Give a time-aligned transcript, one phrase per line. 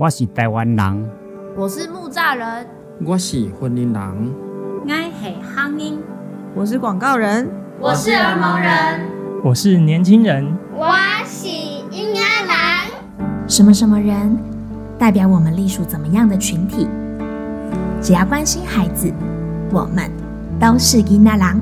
[0.00, 1.10] 我是台湾人，
[1.56, 2.64] 我是木栅人，
[3.04, 4.32] 我是婚姻人，
[4.86, 6.00] 我是乡音，
[6.54, 7.50] 我是广告人，
[7.80, 9.10] 我是儿蒙人，
[9.42, 10.86] 我是年轻人，我
[11.26, 13.48] 是婴儿郎。
[13.48, 14.38] 什么什么人
[14.96, 16.86] 代表我们隶属怎么样的群体？
[18.00, 19.12] 只要关心孩子，
[19.72, 20.08] 我们
[20.60, 21.60] 都是婴儿郎。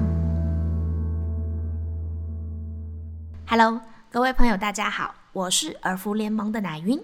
[3.48, 3.80] Hello，
[4.12, 7.00] 各位朋友，大家好，我是儿福联盟的奶云。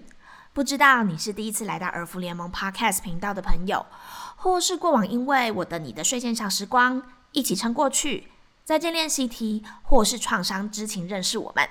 [0.53, 3.87] 不知道你是第一次来到儿福联盟 Podcast 频道的朋友，
[4.35, 8.27] 或是过往因为我的你的睡前小时光一起撑过去，
[8.63, 11.67] 再见练习题，或是创伤知情认识我们。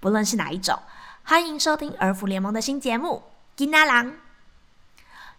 [0.00, 0.78] 不论是哪一种，
[1.24, 3.24] 欢迎收听儿福联盟的新节目
[3.58, 4.06] 《金阿郎》。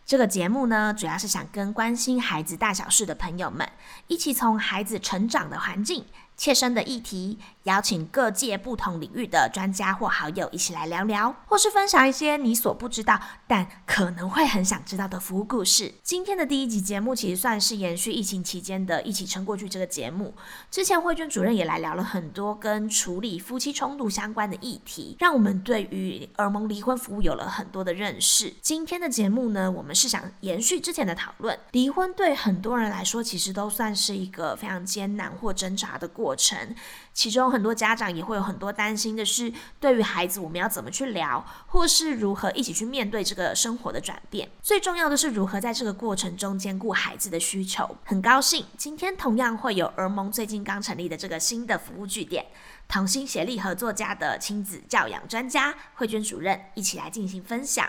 [0.06, 3.68] 这个节目呢，主要是想跟关心孩子大小事的朋友们，
[4.06, 6.06] 一起从孩子成长的环境。
[6.42, 15.94] 切身的议题，邀请各界不同领域的专家或好友一起来聊聊，或是分享一些你所不知道但可能会很想知道的服务故事。
[16.02, 20.34] 今天的第一集节目其实算是延续疫情期间的一起撑过去这个节目。
[20.72, 28.52] 之前慧娟主任也来聊了很多跟处理夫妻冲突相关的议题，让我们对于耳蒙离婚服务有了很多的认识。
[28.64, 36.31] 今天的节目呢，我们是想延续之前的讨论，离婚对很多人来说其实都算是一个非常艰难或挣扎的过。
[36.32, 36.74] 过程，
[37.14, 39.52] 其中很多家长也会有很多担心的是，
[39.82, 44.50] 对于孩子我们要怎么去聊，或是如何一起去面对这个生活的转变。
[44.62, 47.98] 最重要的是如何在这个过程中兼顾孩子的需求。
[48.06, 52.46] 很高兴今天同样会有儿盟最近刚成立的这个新的服务据点，
[52.88, 57.86] 同心协力合作家的亲子教养专家慧娟主任一起来进行分享。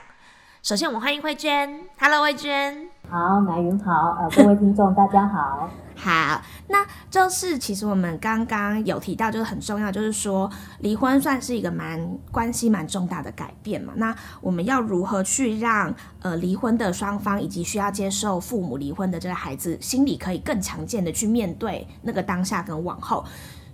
[0.63, 1.81] 首先，我们欢迎慧娟。
[1.99, 2.87] Hello，慧娟。
[3.11, 4.17] 好，奶云好。
[4.21, 5.69] 呃，各位听众，大家好。
[5.99, 13.93] 好，那就是其实我们刚刚有提到，就是很重要，就是说离婚算是一个蛮关系蛮重大的改变嘛。
[13.97, 23.25] 那我们要如何去让呃离婚的双方以及需要接受父母离婚的这个孩子，心里可以更强健的去面对那个当下跟往后？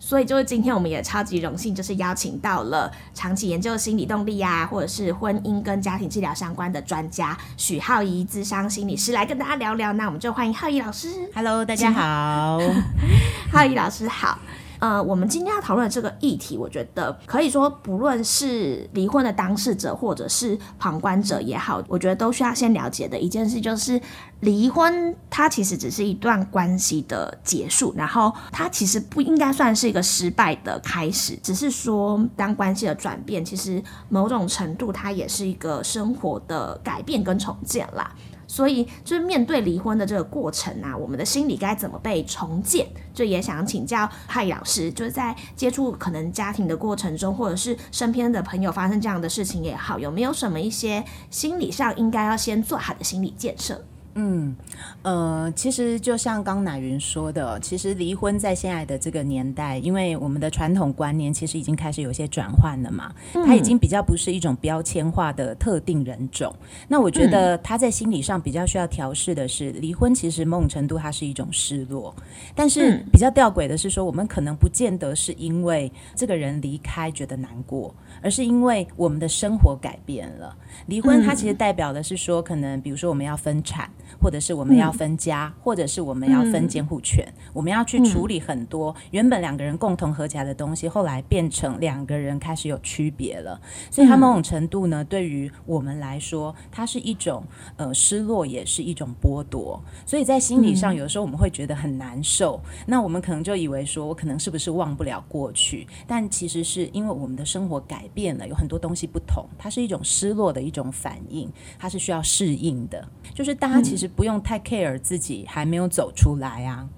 [0.08, 9.92] 所以就是今天我们也超级荣幸，就是邀请到了长期研究心理动力啊，或者是婚姻跟家庭治疗相关的专家许浩怡智商心理师来跟大家聊聊。
[9.92, 11.30] 那我们就欢迎浩怡老师。
[11.34, 12.58] Hello，大家好。
[13.52, 14.38] 浩怡老师好。
[14.78, 24.00] 呃，我们今天要讨论的这个议题，我觉得可以说，不论是离婚的当事者或者是旁观者也好，我觉得都需要先了解的一件事，就是
[24.40, 38.14] 离婚它其实只是一段关系的结束，然后它其实不应该算是一个失败的开始，只是说当关系的转变，其实某种程度它也是一个生活的改变跟重建啦。
[38.48, 42.88] 所以，就是面对离婚的这个过程啊，我们的心理该怎么被重建？
[43.14, 53.84] 就也想请教嗨老师，就是在接触可能家庭的过程中，或者是身边的朋友发生这样的事情也好，有没有什么一些心理上应该要先做好的心理建设？
[54.14, 54.56] 嗯，
[55.02, 66.54] 呃，其实就像刚乃云说的，其实离婚在现在的这个年代，因为我们的传统观念其实已经开始有些转换了嘛，它已经比较不是一种标签化的特定人种。
[66.88, 72.14] 那我觉得他在心理上比较需要调试的是，离婚其实某种程度它是一种失落，
[72.54, 80.56] 但是比较吊诡的是说，我们可能不见得是因为这个人离开觉得难过，而是因为我们的生活改变了。
[80.86, 83.90] 离婚它其实代表的是说，可能比如说我们要分产。
[84.20, 93.60] 或者是我们要分家，或者是我们要分监护权，我们要去处理很多原本两个人共同合起来的东西，后来变成两个人开始有区别了。
[93.90, 97.44] 所以它某种程度呢，对于我们来说，它是一种
[97.76, 99.80] 呃失落，也是一种剥夺。
[100.06, 102.58] 所以在心理上，有的时候我们会觉得很难受。
[102.86, 105.86] 那我们可能就以为说，我可能是不是忘不了过去？
[106.06, 111.48] 但其实是因为我们的生活改变了，有很多东西不同，它是一种失落的一种反应，
[111.78, 113.08] 它是需要适应的。
[113.32, 114.08] 就是大家其实。
[114.18, 116.88] 不用太 care 自己还没有走出来啊，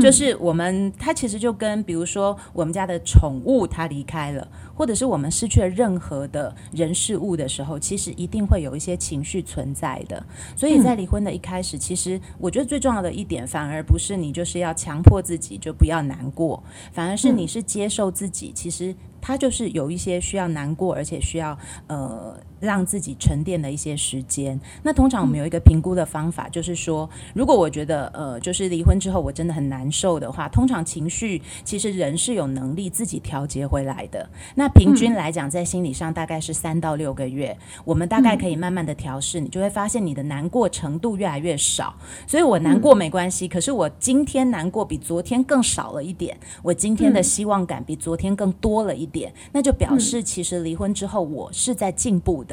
[0.00, 10.24] 就是我们他其实就跟比如说我们家的宠物它离开了，或者是我们失去了任何的人事物的时候，其实一定会有一些情绪存在的。
[10.54, 16.62] 所以在离婚的一开始，其实我觉得最重要的一点，反而不是你就是要强迫自己就不要难过，
[16.92, 21.58] 反而是你是接受自己，其实他就是有一些需要难过，而且需要
[21.88, 22.36] 呃。
[22.60, 24.60] 让自己沉淀的一些时间。
[24.82, 34.28] 那通常我们有一个评估的方法，就是说，如果我觉得呃，就是离婚之后我真的很难受的话，通常情绪其实人是有能力自己调节回来的。
[34.54, 41.94] 那平均来讲，在心理上大概是三到六个月，我们大概可以慢慢的调试，你就会发现你的难过程度越来越少。
[42.26, 52.40] 所以我难过没关系，可是我今天难过比昨天更少了一点，我今天的希望感比昨天更多了一点，那就表示其实离婚之后我是在进步。
[52.44, 52.49] 的，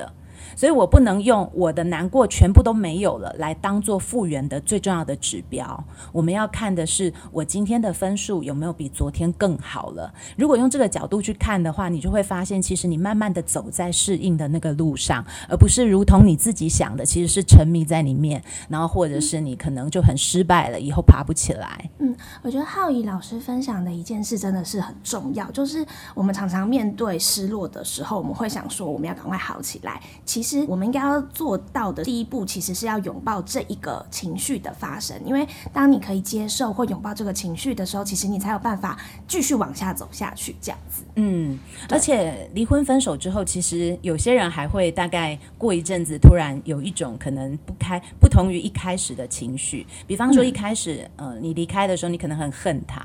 [0.57, 5.81] 所以我不能用我的难过全部都没有了来当做复原的最重要的指标。
[6.12, 10.12] 我们要看的是我今天的分数有没有比昨天更好了。
[10.36, 21.88] 如果用这个角度去看的话，你就会发现，其实你慢慢的走在适应的那个路上，而不是如同你自己想的，其实是沉迷在里面，然后或者是你可能就很失败了，以后爬不起来。
[22.00, 30.01] 嗯，我觉得浩怡老师分享的一件事真的是很重要，就是我们常常面对失落的时候，我们会想说我们要赶快好起来。
[30.25, 38.97] 其我们应该要做到的第一步，其实是要拥抱这一个情绪的发生，因为当你可以接受或拥抱这个情绪的时候，其实你才有办法
[39.27, 40.55] 继续往下走下去。
[40.61, 41.57] 这样子，嗯，
[41.89, 49.85] 而且离婚分手之后，其实有些人还会大概过一阵子，突然有一种可能不开，不同于一开始的情绪。
[50.05, 53.03] 比方说一开始，呃，你离开的时候，你可能很恨他，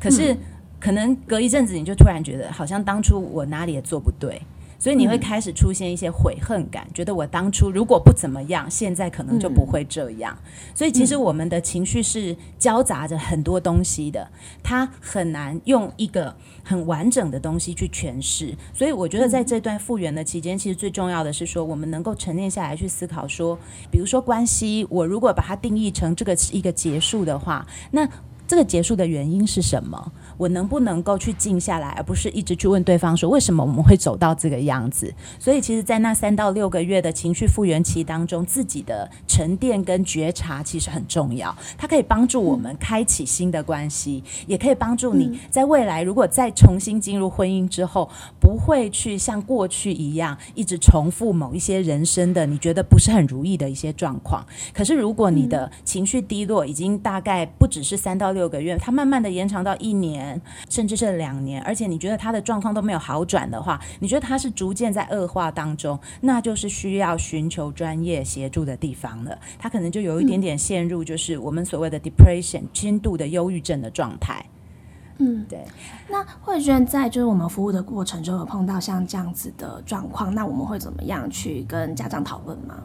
[0.00, 0.36] 可是
[0.80, 4.40] 可能隔一阵子，你就突然觉得，好像当初我哪里也做不对。
[4.82, 10.36] 所以你会开始出现一些悔恨感，觉得我当初如果不怎么样，现在可能就不会这样。
[10.74, 14.28] 所以其实我们的情绪是交杂着很多东西的，
[14.60, 16.34] 它很难用一个
[16.64, 18.52] 很完整的东西去诠释。
[18.74, 23.56] 所以我觉得在这段复原的期间，其实最重要的是说，我们能够沉淀下来去思考说，
[23.88, 28.08] 比如说关系，我如果把它定义成这个是一个结束的话，那
[28.52, 30.12] 这个结束的原因是什么？
[30.36, 35.10] 我能不能够去静下来，而不是一直去问对方说为什么我们会走到这个样子？
[35.38, 41.56] 所以，其实，在那三到六个月的情绪复原期当中，自己的沉淀跟觉察其实很重要。
[41.78, 54.44] 它可以帮助我们开启新的关系，也可以帮助你在未来如果再重新进入婚姻之后，不会去像过去一样一直重复某一些人生的你觉得不是很如意的一些状况。
[54.74, 60.40] 可是，如果你的情绪低落已经大概不只是三到六个月，它慢慢的延长到一年。
[60.68, 69.38] 甚至是两年，而且你觉得他的状况都没有好转的话，你觉得他是逐渐在恶化当中，那就是需要寻求专业协助的地方了。
[69.58, 74.44] 他可能就有一点点陷入，就是我们所谓的 depression 轻度的忧郁症的状态。
[75.18, 75.62] 嗯，对。
[76.08, 82.76] 那慧娟在就是我们服务的过程中有碰到像这样子的状况，那我们会怎么样去跟家长讨论吗？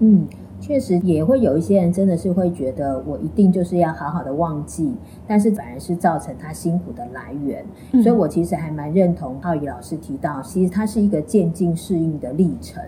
[0.00, 0.28] 嗯。
[0.66, 4.92] 确实也会有一些人真的是会觉得我一定就是要好好的忘记，
[5.24, 7.64] 但是反而是造成他辛苦的来源。
[8.02, 12.82] 所以我其实还蛮认同浩宇老师提到，其实它是一个渐进适应的历程。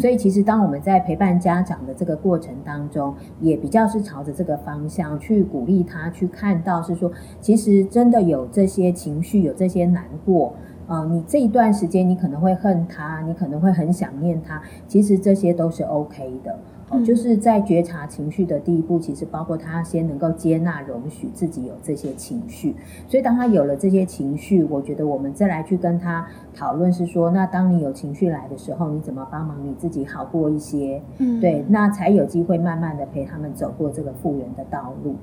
[0.00, 10.52] 所以其实当我们在陪伴家长的这个过程当中，也比较是朝着这个方向去鼓励他去看到，是说其实真的有这些情绪，有这些难过
[10.88, 16.58] 啊，你这一段时间你可能会恨他，你可能会很想念他，其实这些都是 OK 的。
[16.98, 22.74] 就是在觉察情绪的第一步，其实包括他先能够接纳、容许自己有这些情绪。
[23.08, 31.00] 所以，当他有了这些情绪，我觉得我们再来去跟他讨论，是说，那当你有情绪来的时候，你怎么帮忙你自己好过一些？
[31.18, 35.16] 嗯，对，那才有机会慢慢的陪他们走过这个复原的道路。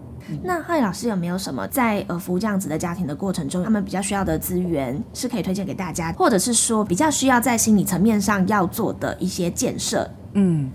[0.44, 10.10] 那浩宇老师有没有什么在呃服务这样子的家庭的过程中，他们比较需要的资源是可以推荐给大家，或者是说比较需要在心理层面上要做的一些建设？
[10.34, 10.72] 嗯。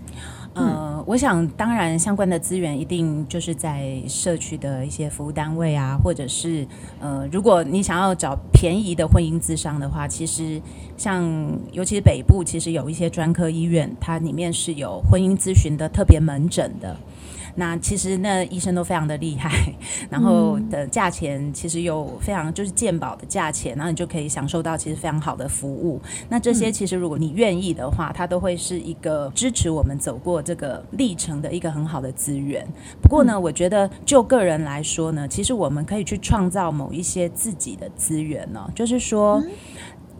[0.53, 6.67] 呃，我想当然相关的资源一定就是在社区的一些服务单位啊，或者是
[6.99, 10.61] 呃，如果你想要找便宜的婚姻咨商的话，其实
[10.95, 11.23] 像
[11.71, 16.95] 尤其是北部，其实有一些专科医院，它里面是有婚姻咨询的特别门诊的。
[17.55, 19.51] 那其实那医生都非常的厉害，
[20.09, 26.01] 然后的价钱其实有非常就是鉴宝的价钱，然后你就可以享受到其实非常好的服务。
[26.29, 32.65] 那这些其实如果你愿意的话，它都会是一个支持我们走过这个历程的一个很好的资源。
[33.01, 39.43] 不过呢，我觉得就个人来说呢，其实我们可以去创造某一些自己的资源呢，就是说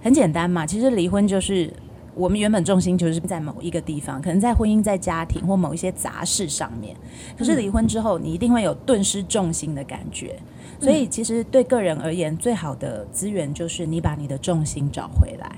[0.02, 1.74] 很简单嘛，其实离婚就是。
[2.16, 6.96] 我们原本重心就是在某一个地方，可能在婚姻、在家庭或某一些杂事上面。
[7.38, 10.40] 可是离婚之后，你一定会有顿失重心的感觉。
[10.80, 15.58] 所以，其实对个人而言，最好的资源就是你把你的重心找回来。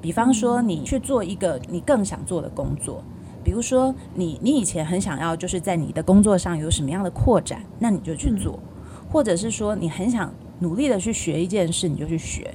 [0.00, 3.04] 比方说，你去做一个你更想做的工作，
[3.44, 8.58] 比如说你你以前很想要就是在你的工作上有什么样的扩展，那你就去做；
[9.10, 12.46] 或者是说你很想努力的去学一件事，你就去学；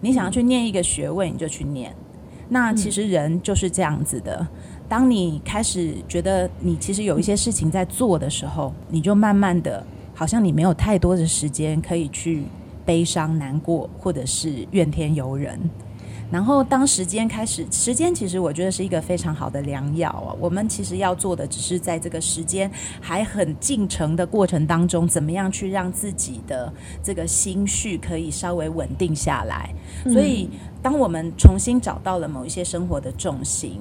[0.00, 1.92] 你想要去念一个学位，你就去念。
[2.48, 4.46] 那其实人就是这样子的，
[4.88, 9.84] 当你开始觉得你其实有一些事情在做的时候，你就慢慢的，
[10.14, 12.44] 好像你没有太多的时间可以去
[12.84, 15.58] 悲伤、难过，或者是怨天尤人。
[16.30, 20.34] 然后当时间开始，时间其实我觉得是一个非常好的良药啊。
[20.40, 29.72] 我们其实要做的只是在这个时间还很进程的过程当中，怎么样去让自己的这个心绪可以稍微稳定下来。
[30.04, 30.50] 所以，
[30.82, 33.80] 当我们重新找到了某一些生活的重心。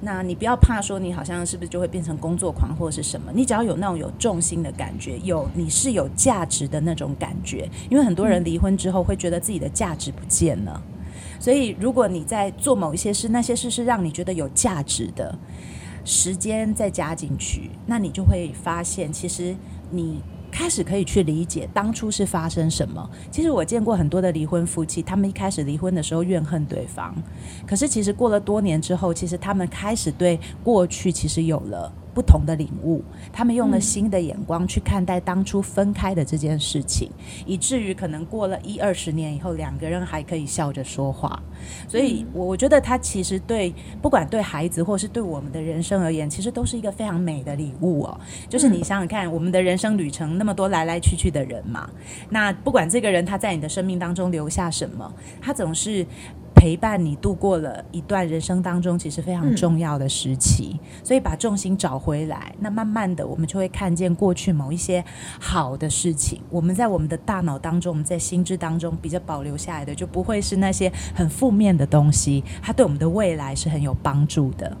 [0.00, 3.32] 那你不要怕说你好像是不是就会变成工作狂或者是什么？
[3.34, 7.68] 你只要有那种有重心的感觉，有你是有价值的那种感觉。
[7.90, 10.80] 因为很多人离婚之后会觉得自己的价值不见了，
[11.38, 15.38] 所以如果你在做某一些事，那些事是让你觉得有价值的，
[16.04, 19.56] 时间再加进去，那你就会发现其实
[19.90, 20.22] 你。
[20.50, 23.08] 开始可以去理解当初是发生什么。
[23.30, 27.14] 其实我见过很多的离婚夫妻，他们一开始离婚的时候怨恨对方，
[27.66, 31.92] 可是其实过了多年之后，其实他们开始对过去其实有了。
[32.18, 33.00] 不同的领悟，
[33.32, 37.08] 他们用了新的眼光去看待当初分开的这件事情，
[37.46, 41.40] 以至于可能过了一二十年以后，两个人还可以笑着说话。
[41.86, 43.72] 所以，我我觉得他其实对
[44.02, 48.20] 不管对孩子或是对我们的人生而言，其实都是一个非常美的礼物哦。
[48.48, 51.88] 就是你想想看，我们的人生旅程那么多来来去去的人嘛，
[52.30, 56.04] 那不管这个人他在你的生命当中留下什么，他总是。
[56.58, 65.04] 陪伴你度过了一段人生当中其实非常重要的时期，所以把重心找回来，那慢慢的我们就会看见过去某一些
[65.38, 66.40] 好的事情。
[66.50, 74.76] 我们在我们的大脑当中，我们在心智当中比较保留下来的，就不会是那些很负面的东西，它对我们的未来是很有帮助的。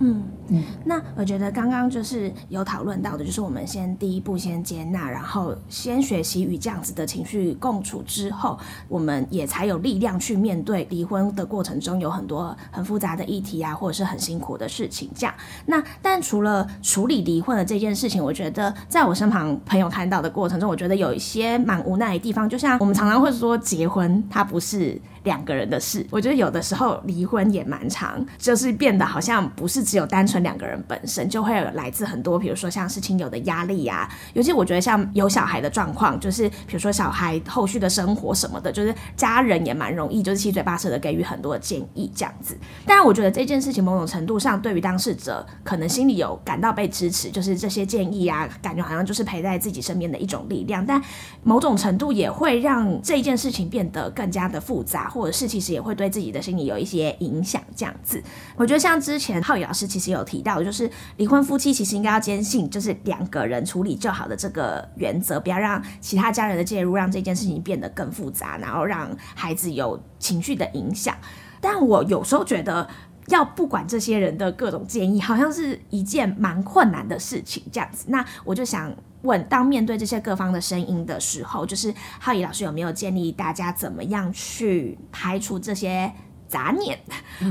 [0.00, 15.10] 嗯嗯，那我觉得刚刚就是有讨论到的，就是我们先第一步先接纳，然后先学习与这样子的情绪共处之后，我们也才有力量去面对离婚的过程中有很多很复杂的议题啊，或者是很辛苦的事情。
[15.14, 15.34] 这样，
[15.66, 25.00] 那但除了处理离婚的这件事情，我觉得在我身旁朋友看到的过程中，我觉得有一些蛮无奈的地方，就像我们常常会说，结婚它不是。
[25.24, 34.08] 两个人的事，我觉得有的时候离婚也蛮长，就是变得好像不是只有单纯两个人本身，就会有来自很多，比如说像是亲友的压力呀。
[34.34, 42.56] 尤其我觉得像有小孩的状况，就是比如说小孩后续的生活什么的，就是家人也蛮容易就是七嘴八舌的给予很多建议这样子。
[42.86, 50.84] 当然，我觉得这件事情某种程度上对于当事者可能心里有感到被支持，就是这些建议啊，感觉好像就是陪在自己身边的一种力量。
[50.86, 51.02] 但
[51.42, 55.07] 某种程度也会让这件事情变得更加的复杂。
[55.08, 58.22] 或者是其实也会对自己的心理有一些影响，这样子。
[58.56, 71.16] 我觉得像之前浩宇老师其实有提到，就是离婚夫妻其实应该要坚信，就是两个人处理就好的这个原则，不要让其他家人的介入，让这件事情变得更复杂，然后让孩子有情绪的影响。
[71.60, 72.88] 但我有时候觉得，
[73.28, 78.04] 要不管这些人的各种建议，好像是一件蛮困难的事情，这样子。
[78.08, 78.94] 那我就想。
[79.22, 86.12] 问当面对这些各方的声音的时候，就是浩怡老师有没有建议大家怎么样去排除这些？
[86.48, 86.98] 杂念，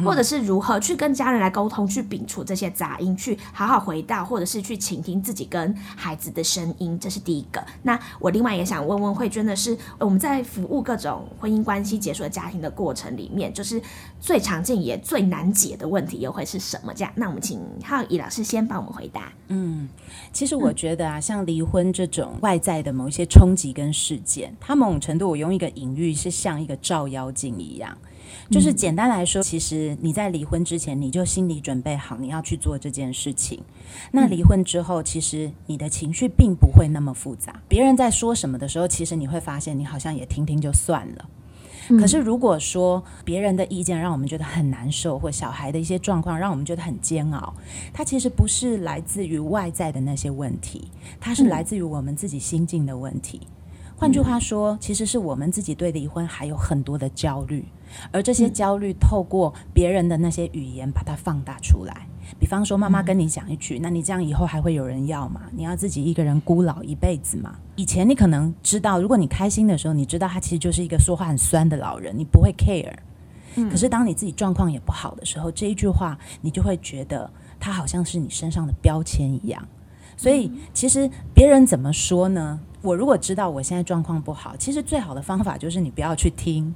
[0.04, 7.64] 或者是如何去跟家人来沟通，去摒除这些杂音，去好好回到，或者是去倾听自己跟孩子的声音，这是第一个。
[7.84, 13.82] 那我另外也想问问慧娟的是，我们在服务各种婚姻关系结束的家庭的过程里面，就是
[14.20, 16.92] 最常见也最难解的问题又会是什么？
[16.94, 19.32] 这样，那我们请浩怡老师先帮我们回答。
[19.50, 19.88] 嗯，
[20.34, 27.96] 其实我觉得啊，像离婚这种外在的某一些冲击跟事件，它某种程度我用一个隐喻是像一个照妖镜一样。
[28.50, 33.62] 就是简单来说，其实你在离婚之前，你就心里准备好你要去做这件事情。
[34.12, 37.62] 那离婚之后，其实你的情绪并不会那么复杂。
[37.68, 41.30] 别人在说什么的时候，其实你会发现，你好像也听听就算了。
[42.00, 47.54] 可是如果说别人的意见让我们觉得很难受，或小孩的一些状况让我们觉得很煎熬，
[47.94, 53.48] 它其实不是来自于外在的那些问题，它是来自于我们自己心境的问题。
[53.96, 57.64] 换句话说，其实是我们自己对离婚还有很多的焦虑。
[58.12, 62.08] 而这些焦虑，透过别人的那些语言把它放大出来。
[62.40, 65.42] 比方说，妈妈跟你讲一句：“那你这样以后还会有人要吗？
[65.52, 72.94] 你要自己一个人孤老一辈子吗？”以前你可能知道，如果你开心的时候，你知道他其实就是一个说话很酸的老人，你不会 care。
[73.72, 79.66] 可是当你自己状况也不好的时候，这一句话你就会觉得他好像是你身上的标签一样。
[80.16, 82.60] 所以，其实别人怎么说呢？
[82.88, 86.74] 我如果知道我现在状况不好，其实最好的方法就是你不要去听，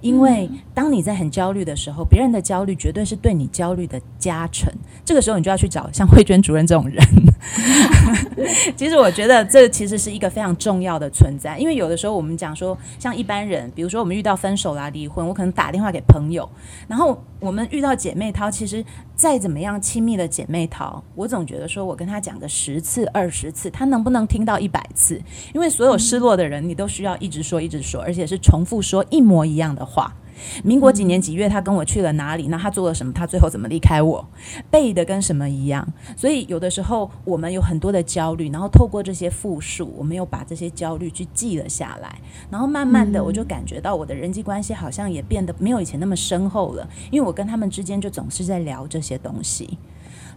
[0.00, 4.72] 因为当你在很焦虑的时候，别人的焦虑绝对是对你焦虑的加成。
[5.04, 7.04] 这个时候你就要去找像慧娟主任这种人。
[8.76, 16.48] 其实我觉得这其实是一个非常重要的存在，因为有的时候我们讲说，像一般人，比如说我们遇到分手啦、离婚，我可能打电话给朋友，
[16.86, 25.20] 然后我们遇到姐妹淘，其实再怎么样亲密的姐妹淘，我总觉得说我跟她讲个十次、二十次，她能不能听到一百次？
[25.54, 30.14] 因为所有失落的人，你都需要一直说、一直说，而且是重复说一模一样的话。
[30.62, 32.48] 民国几年几月他跟我去了哪里？
[32.48, 33.12] 那他做了什么？
[33.12, 34.28] 他最后怎么离开我？
[34.70, 35.86] 背的跟什么一样？
[36.16, 42.18] 所以有的时候我们有很多的焦虑，然后透过这些复述，我们又把这些焦虑去记了下来，
[42.50, 49.78] 然后慢慢的我就感觉到我的人际关系好像也变得没有以前那么深厚了，因为我跟他们之间就总是在聊这些东西。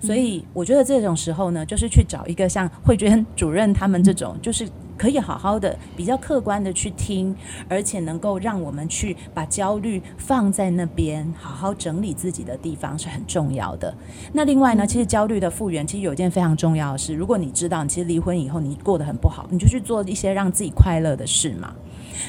[0.04, 4.68] 所以我觉得这种时候呢，就是去找一个像慧娟主任他们这种，就是
[4.98, 7.34] 可以好好的、比较客观的去听，
[7.70, 13.94] 而且能够让我们去把焦虑放在那边，好好整理自己的地方是很重要的。
[14.34, 21.74] 那另外呢，其实焦虑的复原，其实有一件非常重要的事，如果你知道你，其实离婚以后你过得很不好，你就去做一些让自己快乐的事嘛。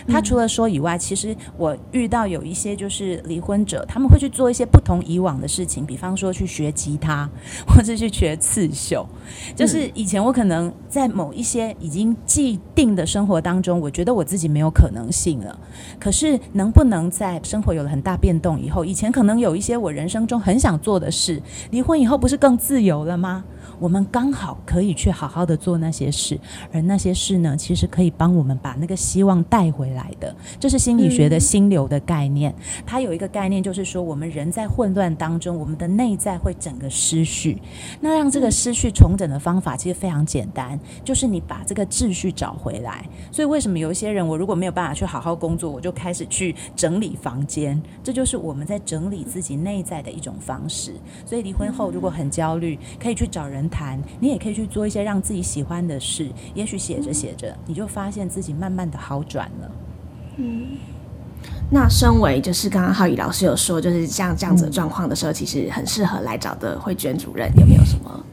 [0.06, 7.28] 他除了说以外，其实我遇到有一些就是离婚者，他们会去做一些不同以往的事情，比方说去学吉他，
[7.66, 9.06] 或者去学刺绣。
[9.54, 15.58] 就是以前我可能在某一些已经既定的生活当中，我觉得我自己没有可能性了。
[15.98, 23.44] 可是能不能在生活有了很大变动以后，以前可能有一些我人生中很想做的事，离婚以后不是更自由了吗？
[23.78, 26.38] 我们刚好可以去好好的做那些事，
[26.73, 30.35] 而那些事呢，其实可以帮我们把那个希望带回来的。
[30.61, 32.54] 这是心理学的心流的概念。
[32.87, 37.61] 它有一个概念，就是说我们人在混乱当中，我们的内在会整个失序。
[38.00, 43.04] 那让这个失序重整的方法其实非常简单，就是你把这个秩序找回来。
[43.33, 47.81] 所以为什么有一些人，我如果没有办法去好好工作，我就开始去整理房间？
[48.02, 50.93] 这就是我们在整理自己内在的一种方式。
[51.26, 53.63] 所以离婚后如果很焦虑，可以去找人。
[53.68, 56.28] 谈，你也可以去做一些让自己喜欢的事。
[56.54, 59.71] 也许写着写着，你就发现自己慢慢的好转了。
[60.37, 60.76] 嗯，
[61.71, 68.25] 那身为就是刚刚浩宇老师有说，就是像这样子的状况的时候，其实很适合来找的慧娟主任， 有没有什么？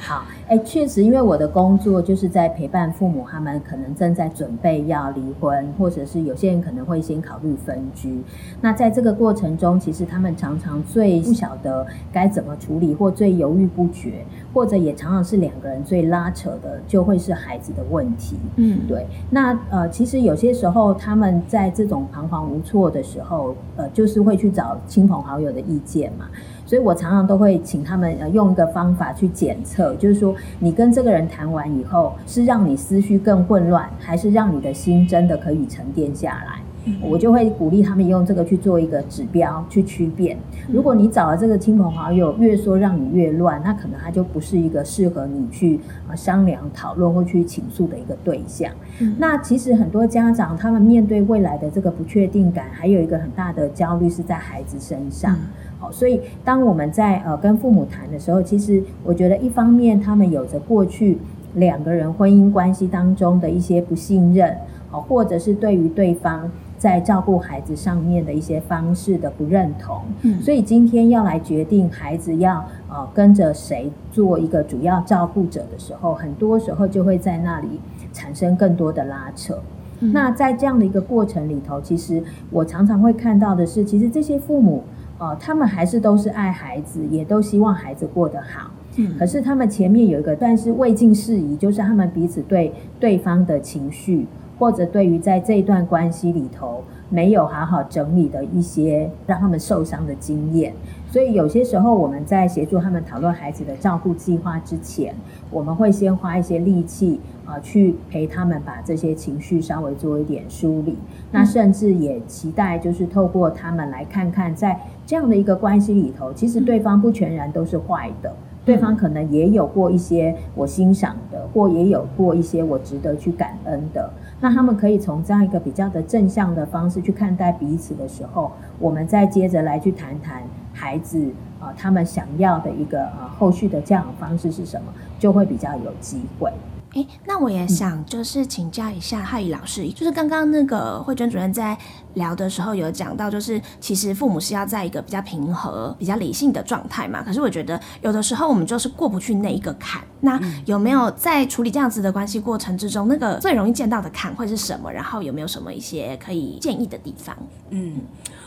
[0.00, 8.22] 好，哎，确实，因为我的工作就是在陪伴父母，他们可能正在准备要离婚，或者是有些人可能会先考虑分居。
[8.60, 14.24] 那在这个过程中，其实他们常常最不晓得该怎么处理，或最犹豫不决，
[14.54, 18.36] 或者也常常是两个人最拉扯的，就会是孩子的问题。
[18.54, 19.04] 嗯，对。
[19.28, 26.26] 那呃，其实有些时候他们在这种彷徨无措的时候，呃，就是会去找亲朋好友的意见嘛。
[26.66, 36.60] 所以我常常都会请他们呃用一个方法去检测，就是说你跟这个人谈完以后，是让你思绪更混乱，还是让你的心真的可以沉淀下来？
[37.02, 40.38] 我就会鼓励他们用这个去做一个指标去区辨。
[40.68, 48.70] 如果你找了这个亲朋好友越说让你越乱，那可能他就不是一个适合你去啊商量讨论或去倾诉的一个对象。
[49.18, 55.36] 那其实很多家长他们面对未来的这个不确定感，还有一个很大的焦虑是在孩子身上。
[55.78, 61.18] 好，所以当我们在呃跟父母谈的时候，其实我觉得一方面他们有着过去
[61.54, 64.56] 两个人婚姻关系当中的一些不信任，
[64.90, 77.80] 好，或者是对于对方在照顾孩子上面的一些方式的不认同，嗯，所以今天要来决定孩子要呃跟着谁做一个主要照顾者的时候，很多时候就会在那里
[78.14, 79.58] 产生更多的拉扯。
[80.00, 84.82] 那在这样的一个过程里头，其实我常常会看到的是，其实这些父母。
[85.18, 88.70] 哦，他们还是都是爱孩子，也都希望孩子过得好。
[88.96, 94.26] 嗯，可是他们前面有一个，但是未尽事宜，就是他们彼此对对方的情绪，
[94.58, 100.72] 或者对于在这一段关系里头没有好好整理的一些让他们受伤的经验。
[101.10, 105.14] 所以有些时候我们在协助他们讨论孩子的照顾计划之前，
[105.50, 107.20] 我们会先花一些力气。
[107.46, 110.98] 啊，去陪他们把这些情绪稍微做一点梳理，
[111.30, 118.34] 那甚至也期待就是透过他们来看看，在这样的一个关系里头，其实对方不全然都是坏的，
[118.66, 124.10] 对方可能也有过一些我欣赏的，或也有过一些我值得去感恩的。
[124.40, 128.50] 那他们可以从这样一个比较的正向的方式去看待彼此的时候，
[128.80, 136.52] 我们再接着来去谈谈孩子啊，他们想要的一个啊后续的教养方式是什么，就会比较有机会。
[136.96, 141.76] 哎，那我也想就是请教一下汉语老师，就是刚刚那个慧娟主任在
[142.14, 147.22] 聊的时候有讲到，就是其实父母是要在一个比较平和、比较理性的状态嘛。
[147.22, 150.02] 可是我觉得有的时候我们就是过不去那一个坎。
[150.20, 154.90] 那有没有在处理这样子的关系过程之中，那个最容易见到的坎会是什么？
[154.90, 157.36] 然后有没有什么一些可以建议的地方？
[157.68, 158.00] 嗯，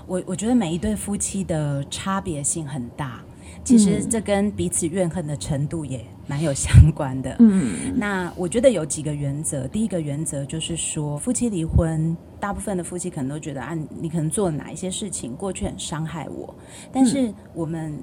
[0.08, 3.22] 我我觉得每一对夫妻的差别性很大。
[3.64, 7.36] 其实这跟彼此怨恨的程度也蛮有相关的。
[7.40, 9.68] 嗯，那我觉得有几个原则。
[9.68, 16.54] 第一个原则就是说，夫妻离婚，大部分的夫妻可能都觉得，啊，你可能做了哪一些事情，过去很伤害我。
[16.92, 18.00] 但是我们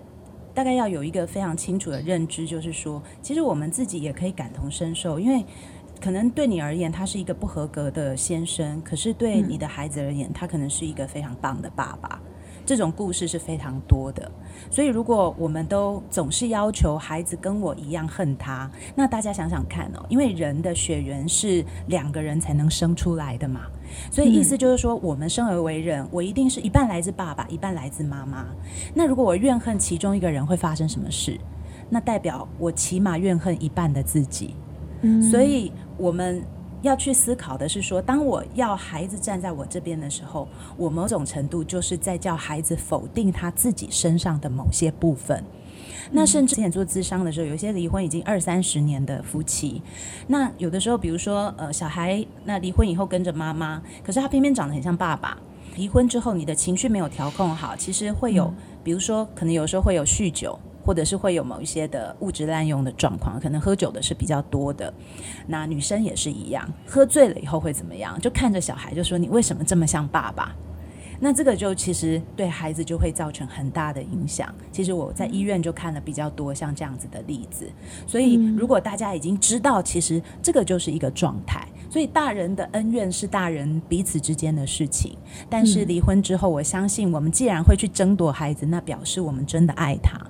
[0.52, 5.44] 大概要有一个非常清楚的认知，就是说，其实我们自己也可以感同身受，因为。
[5.98, 12.20] 可能对你而言他是一个不合格的先生，可是对你的孩子而言，他可能是一个非常棒的爸爸。
[12.66, 14.30] 这种故事是非常多的，
[14.70, 23.62] 所以如果我们都总是要求孩子跟我一样恨他，那大家想想看哦，因为人的血缘是两个人才能生出来的嘛，
[24.10, 28.46] 所以意思就是说，我们生而为人，我一定是一半来自爸爸，一半来自妈妈。
[28.92, 31.38] 那如果我怨恨其中一个人，会发生什么事？
[31.88, 34.56] 那代表我起码怨恨一半的自己。
[35.30, 36.42] 所以我们。
[36.86, 45.44] 要去思考的是说，当我要孩子站在我这边的时候，我某种程度就是在叫孩子否定他自己身上的某些部分。
[46.12, 49.82] 那甚至之前做咨商的时候，有一些离婚已经二三十年的夫妻，
[50.28, 55.36] 那有的时候，比如说呃，小孩那离婚以后跟着妈妈，可是他偏偏长得很像爸爸。
[55.74, 58.52] 离婚之后，你的情绪没有调控好，其实会有，
[58.84, 60.58] 比如说可能有时候会有酗酒。
[60.86, 64.92] 或者是会有某一些的物质滥用的状况，可能喝酒的是比较多的。
[65.48, 68.18] 那女生也是一样，喝醉了以后会怎么样？
[68.20, 70.54] 就看着小孩就说：“你为什么这么像爸爸？”
[71.18, 74.54] 那这个就其实对孩子就会造成很大的影响。
[74.70, 77.66] 其实我在医院就看了比较多像这样子的例子。
[78.06, 81.66] 所以如果大家已经知道，其实这个就是一个状态。
[81.88, 85.16] 所以大人的恩怨是大人彼此之间的事情。
[85.48, 90.20] 但是离婚之后，我相信我们既然会去争夺孩子，那表示我们真的爱他。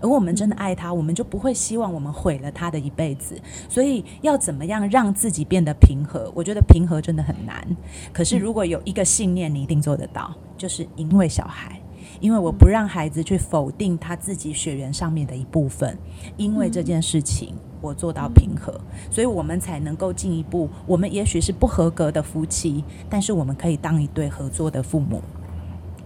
[0.00, 3.40] 而我们真的爱他，我们就不会希望我们毁了他的一辈子。
[3.68, 6.30] 所以要怎么样让自己变得平和？
[6.34, 7.66] 我觉得平和真的很难。
[8.12, 11.80] 可是如果有一个信念，你一定做得到，就是因为小孩，
[12.20, 15.98] 因为我不让孩子去否定他自己血缘上面的一部分，
[16.36, 20.68] 因为这件事情我做到平和，所以我们才能够进一步。
[20.86, 25.22] 我们也许是不合格的夫妻，但是我们可以当一对合作的父母。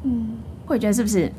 [0.02, 0.38] 嗯，
[0.70, 1.30] 会觉得是不是？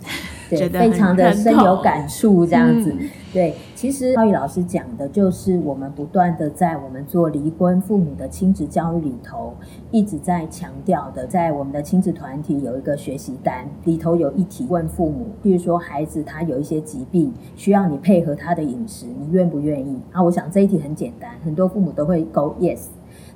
[0.50, 2.94] 对，非常的深有感触，这样子。
[3.32, 9.56] 对，其实浩宇老师讲的就是我们不断的在我们做离婚父母的亲子教育里头，
[9.92, 19.98] 一直在强调的，在我们的亲子团体有一个学习单，里头有一题问父母，比如说孩子他有一些疾病，需要你配合他的饮食，你愿不愿意？
[20.12, 22.88] 啊，我想这一题很简单，很多父母都会 go yes。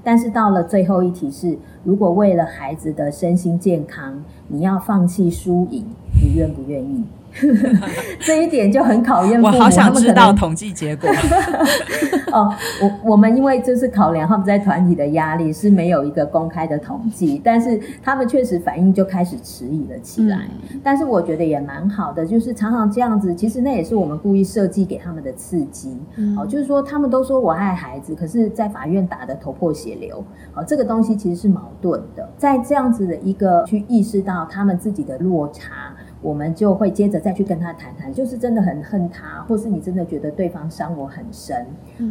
[0.06, 5.84] 但是到了最后一题是，如果为了孩子的身心健康，你要放弃输赢，
[6.22, 7.04] 你愿不愿意？
[8.20, 9.42] 这一点就很考验。
[9.42, 11.10] 我好想知道统计结果。
[12.32, 20.42] 哦，我我们因为就是考量他们在团体的压力是没有一个公开的统计，但是他们确实反应就开始迟疑了起来。
[20.84, 25.98] 但是我觉得也蛮好的，就是常常这样子，其实那也是我们故意设计给他们的刺激。
[26.38, 30.22] 哦，就是说他们都说我爱孩子，可是在法院打的头破血流。
[30.56, 32.30] 哦，这个东西其实是矛盾的。
[32.38, 35.95] 在这样子的一个去意识到他们自己的落差。
[36.26, 41.64] 我们就会接着再去跟他谈谈，就是真的很恨他，或是你真的觉得对方伤我很深，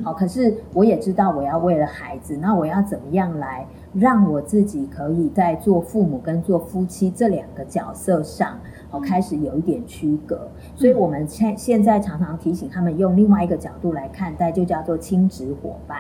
[0.05, 8.57] 好，可是我也知道我要为了孩子，那我要怎么样来让我自己可以在做父母跟做夫妻这两个角色上，
[8.89, 10.49] 好开始有一点区隔。
[10.77, 15.99] 所以我们现现在常常提醒他们用另外一个角度来看待，就叫做亲职伙伴。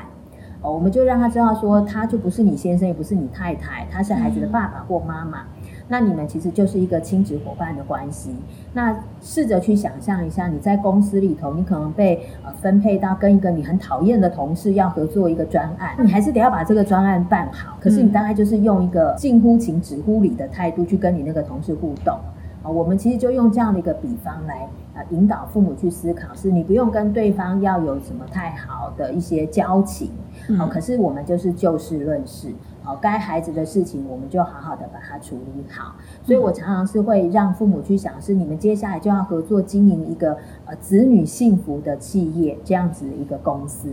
[0.62, 5.44] 哦，我们就让他知道说，他就不是你先生，也不是你太太，他是孩子的爸爸或妈妈。
[5.88, 8.35] 那你们其实就是一个亲子伙伴的关系。
[8.73, 17.77] 那试着去想象一下，你在公司里头，你可能被呃分配到跟一个你很讨厌的同事要合作一个专案，你还是得要把这个专案办好。
[17.81, 22.18] 可是你大概就是用一个近乎情、止乎理的态度去跟你那个同事互动。
[22.62, 30.11] 啊，我们其实就用这样的一个比方来啊引导父母去思考：是你不用跟对方要有什么太好的一些交情，
[30.57, 32.49] 好，可是我们就是就事论事。
[32.85, 35.94] 好，该孩子的事情，我们就好好的把它处理好。
[36.23, 43.88] 所以我常常是会让父母去想，是你们接下来就要合作经营一个呃子女幸福的企业这样子的一个公司。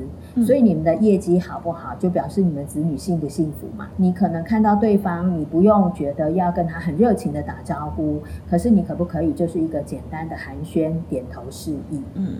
[0.45, 3.87] 所以你们的业绩好不好，就表示你们子女幸不幸福嘛？
[3.95, 12.03] 你可能看到对方，你不用觉得要跟他很热情的打招呼，可是你可不可以就是一个简单的寒暄、点头示意？
[12.15, 12.35] 嗯。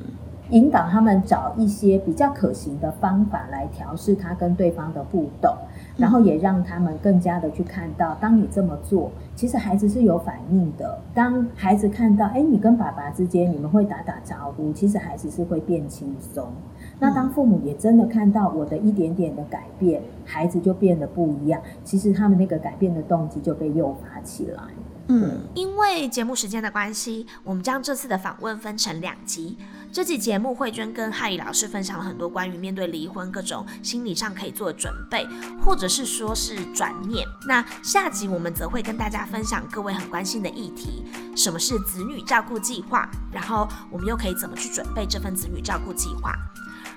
[0.50, 5.50] 引导他们找一些比较可行的方法来调试他跟对方的互动，
[5.98, 11.00] 然后也让他们更加的去看到，当你这么做，其实孩子是有反应的。
[11.14, 16.52] 当孩子看到，哎，你跟爸爸之间你们会打打招呼，其实孩子是会变轻松。
[17.00, 21.62] 那当父母也真的看到我的一点点的改变，孩子就变得不一样。
[21.84, 24.62] 其实他们那个改变的动机就被诱发起来。
[25.08, 29.58] 嗯，因为节目时间的关系，我们将这次的访问分成两集。
[29.92, 35.28] 这集节目，慧娟跟汉仪老师分享了很多关于面对离婚各种心理上可以做的准备，
[35.62, 37.28] 或者是说是转念。
[37.46, 41.04] 那下集我们则会跟大家分享各位很关心的议题：
[41.36, 43.10] 什么是子女照顾计划？
[43.34, 46.34] 然后我们又可以怎么去准备这份子女照顾计划？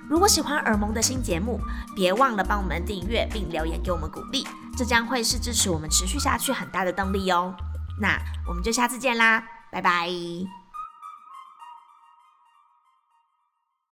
[0.09, 1.61] 如果喜欢耳萌的新节目，
[1.97, 7.57] 别忘了帮我们订阅并留言给我们鼓励，这将会是支持我们持续下去很大的动力哦。
[8.01, 10.64] 那我们就下次见啦，拜拜。